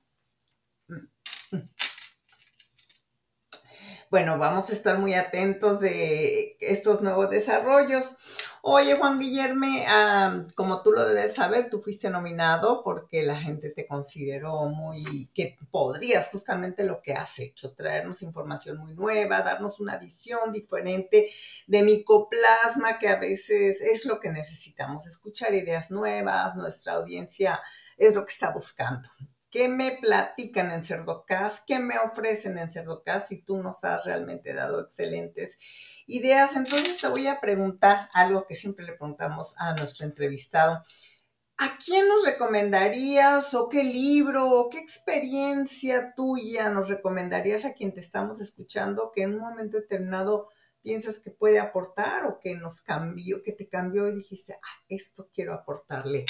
[4.11, 8.17] Bueno, vamos a estar muy atentos de estos nuevos desarrollos.
[8.61, 9.69] Oye, Juan Guillermo,
[10.57, 15.57] como tú lo debes saber, tú fuiste nominado porque la gente te consideró muy, que
[15.71, 21.31] podrías justamente lo que has hecho, traernos información muy nueva, darnos una visión diferente
[21.69, 27.63] de micoplasma, que a veces es lo que necesitamos, escuchar ideas nuevas, nuestra audiencia
[27.97, 29.09] es lo que está buscando.
[29.51, 31.67] ¿Qué me platican en Cerdocast?
[31.67, 33.27] ¿Qué me ofrecen en Cerdocast?
[33.27, 35.59] Si tú nos has realmente dado excelentes
[36.07, 40.81] ideas, entonces te voy a preguntar algo que siempre le preguntamos a nuestro entrevistado.
[41.59, 47.93] ¿A quién nos recomendarías o qué libro o qué experiencia tuya nos recomendarías a quien
[47.93, 50.49] te estamos escuchando que en un momento determinado
[50.81, 55.29] piensas que puede aportar o que nos cambió, que te cambió y dijiste, ah, esto
[55.35, 56.25] quiero aportarle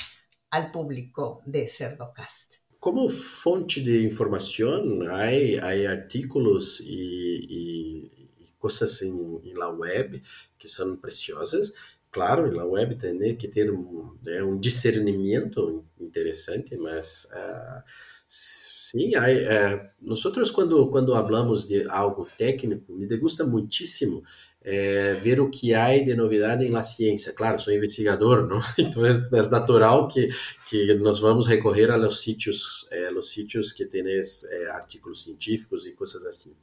[0.49, 2.70] al público de Cerdocast?
[2.81, 5.27] Como fonte de informação, há,
[5.67, 8.11] há artículos e, e,
[8.41, 10.23] e coisas em, na web
[10.59, 11.73] que são preciosas.
[12.11, 17.83] Claro, na web tem que ter um, né, um discernimento interessante, mas uh,
[18.27, 24.25] sim, há, uh, nós quando quando falamos de algo técnico, me degusta muitíssimo
[24.63, 27.33] é, ver o que há de novidade na ciência.
[27.33, 28.61] Claro, sou investigador, não?
[28.79, 30.29] então é, é natural que,
[30.69, 35.93] que nós vamos recorrer aos sítios, é, os sítios que têm é, artigos científicos e
[35.93, 36.55] coisas assim.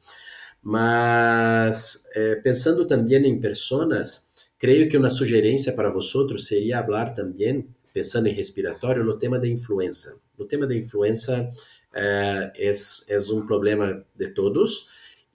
[0.61, 4.27] Mas é, pensando também em pessoas,
[4.59, 9.47] creio que uma sugerência para vocês seria falar também, pensando em respiratório, no tema da
[9.47, 10.19] influenza.
[10.37, 11.49] O tema da influenza
[11.95, 14.87] é um problema de todos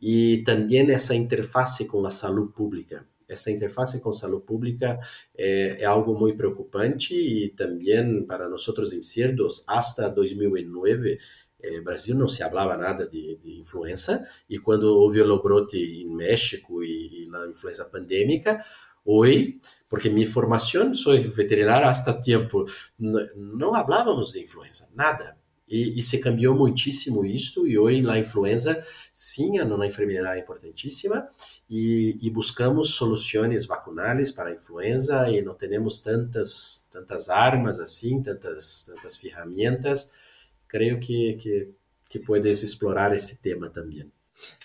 [0.03, 3.07] e também essa interface com a saúde pública.
[3.29, 4.99] Esta interface com a saúde pública
[5.39, 11.19] é, é, algo muito preocupante e também para nós em Cerdos, hasta 2009,
[11.63, 16.15] eh, Brasil não se falava nada de, de, influenza e quando houve o brote em
[16.15, 18.63] México e, e a influenza pandêmica,
[19.05, 22.65] hoje, porque minha formação, sou veterinário há tempo,
[22.99, 25.42] não falávamos de influenza, nada.
[25.73, 31.27] E, e, se cambiou muitíssimo isto, e hoje na influenza, sim, é uma enfermidade importantíssima,
[31.69, 38.23] e, e, buscamos soluções vacunais para a influenza, e não temos tantas, tantas armas assim,
[38.23, 40.13] tantas, tantas ferramentas.
[40.69, 41.71] Creio que, que,
[42.07, 44.13] que puedes explorar esse tema também.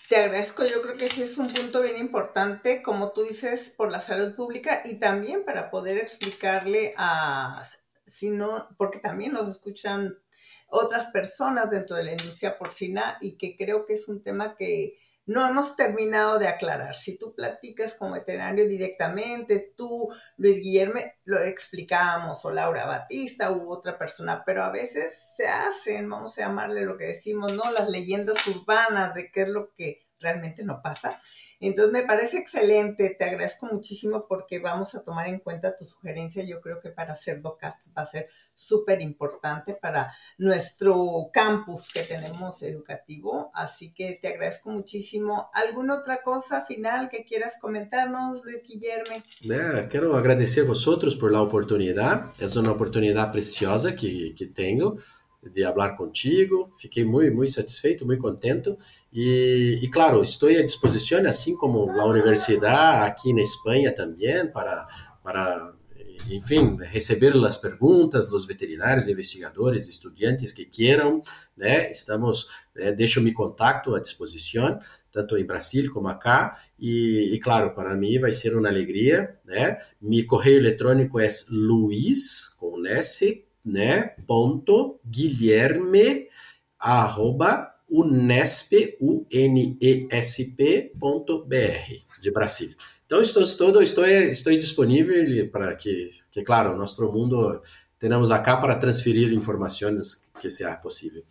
[0.09, 3.93] Te agradezco, yo creo que ese es un punto bien importante, como tú dices, por
[3.93, 7.63] la salud pública y también para poder explicarle a,
[8.05, 10.17] si no, porque también nos escuchan
[10.67, 14.97] otras personas dentro de la industria porcina y que creo que es un tema que
[15.27, 16.95] no hemos terminado de aclarar.
[16.95, 20.07] Si tú platicas como veterinario directamente, tú,
[20.37, 26.09] Luis Guillermo, lo explicamos, o Laura Batista u otra persona, pero a veces se hacen,
[26.09, 27.69] vamos a llamarle lo que decimos, ¿no?
[27.71, 31.21] Las leyendas urbanas de qué es lo que realmente no pasa.
[31.59, 36.43] Entonces me parece excelente, te agradezco muchísimo porque vamos a tomar en cuenta tu sugerencia.
[36.43, 42.01] Yo creo que para hacer docas va a ser súper importante para nuestro campus que
[42.01, 43.51] tenemos educativo.
[43.53, 45.49] Así que te agradezco muchísimo.
[45.53, 49.23] ¿Alguna otra cosa final que quieras comentarnos, Luis Guillermo?
[49.89, 52.33] quiero agradecer a vosotros por la oportunidad.
[52.39, 54.97] Es una oportunidad preciosa que, que tengo
[55.49, 56.71] de falar contigo.
[56.77, 58.77] Fiquei muito, muito satisfeito, muito contento.
[59.11, 64.87] E, e, claro, estou à disposição, assim como a universidade aqui na Espanha também, para,
[65.23, 65.73] para
[66.29, 71.21] enfim, receber as perguntas dos veterinários, investigadores, estudantes que queiram,
[71.55, 71.89] né?
[71.91, 74.79] Estamos, né, deixo meu contato à disposição,
[75.11, 79.77] tanto em Brasil como acá, e, e, claro, para mim vai ser uma alegria, né?
[80.01, 84.15] Meu correio eletrônico é luiz, com S, né?
[84.25, 86.27] Ponto Guilherme
[86.79, 92.75] arroba unesp, u n e s p ponto br de Brasília.
[93.05, 97.61] Então estou estou estou estou disponível para que que claro nosso mundo
[97.97, 101.23] tenhamos acá para transferir informações que seja possível.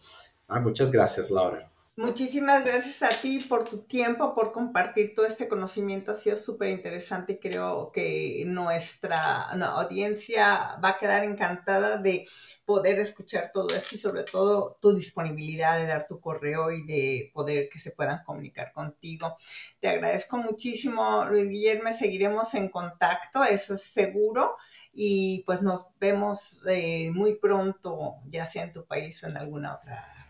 [0.48, 1.75] Ah, muitas graças, Laura.
[1.98, 6.12] Muchísimas gracias a ti por tu tiempo, por compartir todo este conocimiento.
[6.12, 12.26] Ha sido súper interesante y creo que nuestra audiencia va a quedar encantada de
[12.66, 17.30] poder escuchar todo esto y sobre todo tu disponibilidad de dar tu correo y de
[17.32, 19.34] poder que se puedan comunicar contigo.
[19.80, 21.92] Te agradezco muchísimo, Luis Guillermo.
[21.92, 24.58] Seguiremos en contacto, eso es seguro
[24.92, 29.74] y pues nos vemos eh, muy pronto, ya sea en tu país o en alguna
[29.74, 30.15] otra